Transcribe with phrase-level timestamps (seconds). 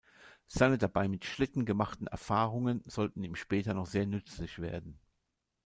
[0.47, 4.97] Seine dabei mit Schlitten gemachten Erfahrungen sollten ihm später noch sehr nützlich werden.